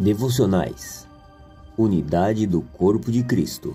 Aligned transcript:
Devocionais 0.00 1.08
Unidade 1.76 2.46
do 2.46 2.60
Corpo 2.62 3.10
de 3.10 3.24
Cristo. 3.24 3.74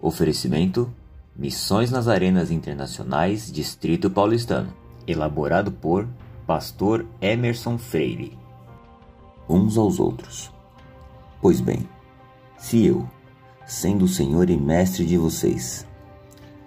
Oferecimento: 0.00 0.90
Missões 1.36 1.90
nas 1.90 2.08
Arenas 2.08 2.50
Internacionais, 2.50 3.52
Distrito 3.52 4.08
Paulistano. 4.08 4.72
Elaborado 5.06 5.70
por 5.70 6.08
Pastor 6.46 7.04
Emerson 7.20 7.76
Freire. 7.76 8.38
Uns 9.46 9.76
aos 9.76 10.00
outros. 10.00 10.50
Pois 11.42 11.60
bem, 11.60 11.86
se 12.56 12.86
eu, 12.86 13.06
sendo 13.66 14.06
o 14.06 14.08
Senhor 14.08 14.48
e 14.48 14.56
Mestre 14.56 15.04
de 15.04 15.18
vocês, 15.18 15.86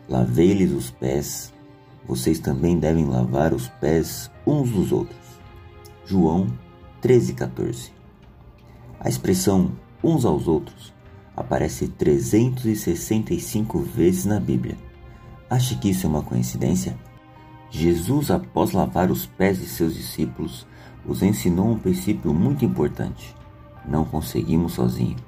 lavei-lhes 0.07 0.71
os 0.71 0.91
pés, 0.91 1.51
vocês 2.05 2.37
também 2.37 2.77
devem 2.77 3.07
lavar 3.07 3.55
os 3.55 3.67
pés 3.67 4.29
uns 4.45 4.69
dos 4.69 4.91
outros. 4.91 5.17
João 6.05 6.45
13,14 7.01 8.02
a 9.03 9.09
expressão 9.09 9.73
uns 10.01 10.23
aos 10.23 10.47
outros 10.47 10.93
aparece 11.35 11.89
365 11.89 13.79
vezes 13.79 14.23
na 14.23 14.39
Bíblia. 14.39 14.77
Acha 15.49 15.75
que 15.75 15.89
isso 15.89 16.05
é 16.07 16.09
uma 16.09 16.23
coincidência? 16.23 16.97
Jesus, 17.69 18.31
após 18.31 18.71
lavar 18.71 19.11
os 19.11 19.25
pés 19.25 19.59
de 19.59 19.67
seus 19.67 19.95
discípulos, 19.95 20.65
os 21.05 21.21
ensinou 21.21 21.69
um 21.69 21.77
princípio 21.77 22.33
muito 22.33 22.63
importante. 22.63 23.35
Não 23.85 24.05
conseguimos 24.05 24.73
sozinhos. 24.73 25.21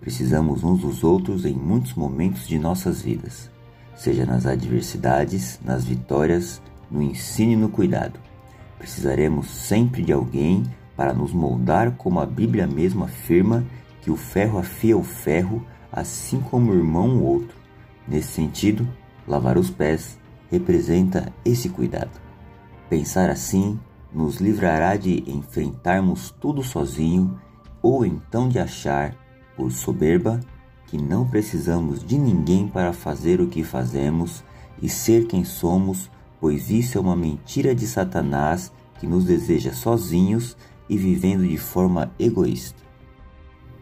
Precisamos 0.00 0.64
uns 0.64 0.80
dos 0.80 1.04
outros 1.04 1.44
em 1.44 1.52
muitos 1.52 1.92
momentos 1.92 2.48
de 2.48 2.58
nossas 2.58 3.02
vidas, 3.02 3.50
seja 3.94 4.24
nas 4.24 4.46
adversidades, 4.46 5.60
nas 5.62 5.84
vitórias, 5.84 6.62
no 6.90 7.02
ensino 7.02 7.52
e 7.52 7.56
no 7.56 7.68
cuidado. 7.68 8.18
Precisaremos 8.78 9.48
sempre 9.48 10.02
de 10.02 10.12
alguém 10.12 10.62
para 10.98 11.14
nos 11.14 11.32
moldar 11.32 11.92
como 11.92 12.18
a 12.18 12.26
Bíblia 12.26 12.66
mesma 12.66 13.04
afirma 13.04 13.64
que 14.02 14.10
o 14.10 14.16
ferro 14.16 14.58
afia 14.58 14.98
o 14.98 15.04
ferro, 15.04 15.64
assim 15.92 16.40
como 16.40 16.72
o 16.72 16.74
irmão 16.74 17.18
o 17.18 17.22
outro. 17.22 17.56
Nesse 18.08 18.32
sentido, 18.32 18.84
lavar 19.24 19.56
os 19.56 19.70
pés 19.70 20.18
representa 20.50 21.32
esse 21.44 21.68
cuidado. 21.68 22.10
Pensar 22.90 23.30
assim 23.30 23.78
nos 24.12 24.38
livrará 24.38 24.96
de 24.96 25.22
enfrentarmos 25.30 26.34
tudo 26.40 26.64
sozinho 26.64 27.38
ou 27.80 28.04
então 28.04 28.48
de 28.48 28.58
achar, 28.58 29.14
por 29.56 29.70
soberba, 29.70 30.40
que 30.88 30.98
não 30.98 31.28
precisamos 31.28 32.04
de 32.04 32.18
ninguém 32.18 32.66
para 32.66 32.92
fazer 32.92 33.40
o 33.40 33.46
que 33.46 33.62
fazemos 33.62 34.42
e 34.82 34.88
ser 34.88 35.28
quem 35.28 35.44
somos, 35.44 36.10
pois 36.40 36.70
isso 36.70 36.98
é 36.98 37.00
uma 37.00 37.14
mentira 37.14 37.72
de 37.72 37.86
Satanás 37.86 38.72
que 38.98 39.06
nos 39.06 39.24
deseja 39.24 39.72
sozinhos 39.72 40.56
e 40.88 40.96
vivendo 40.96 41.46
de 41.46 41.56
forma 41.56 42.10
egoísta. 42.18 42.82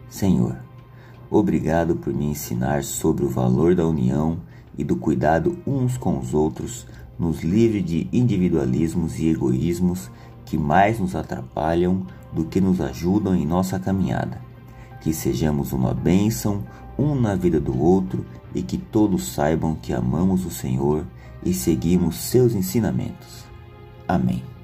Senhor, 0.09 0.57
obrigado 1.29 1.95
por 1.95 2.13
me 2.13 2.25
ensinar 2.25 2.83
sobre 2.83 3.25
o 3.25 3.29
valor 3.29 3.75
da 3.75 3.85
união 3.85 4.39
e 4.77 4.83
do 4.83 4.95
cuidado 4.95 5.57
uns 5.65 5.97
com 5.97 6.17
os 6.19 6.33
outros, 6.33 6.87
nos 7.17 7.43
livre 7.43 7.81
de 7.81 8.07
individualismos 8.11 9.17
e 9.19 9.29
egoísmos 9.29 10.11
que 10.45 10.57
mais 10.57 10.99
nos 10.99 11.15
atrapalham 11.15 12.05
do 12.31 12.45
que 12.45 12.61
nos 12.61 12.79
ajudam 12.79 13.35
em 13.35 13.45
nossa 13.45 13.79
caminhada. 13.79 14.39
Que 15.01 15.13
sejamos 15.13 15.73
uma 15.73 15.93
bênção 15.93 16.63
um 16.97 17.13
na 17.13 17.35
vida 17.35 17.59
do 17.59 17.79
outro 17.79 18.25
e 18.55 18.61
que 18.61 18.77
todos 18.77 19.33
saibam 19.33 19.75
que 19.75 19.93
amamos 19.93 20.45
o 20.45 20.49
Senhor 20.49 21.05
e 21.43 21.53
seguimos 21.53 22.15
seus 22.15 22.53
ensinamentos. 22.53 23.45
Amém. 24.07 24.56